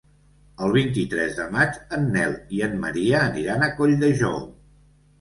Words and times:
El 0.67 0.71
vint-i-tres 0.77 1.35
de 1.41 1.45
maig 1.57 1.77
en 1.99 2.09
Nel 2.17 2.35
i 2.59 2.65
en 2.71 2.77
Maria 2.89 3.23
aniran 3.31 3.71
a 3.71 3.73
Colldejou. 3.81 4.47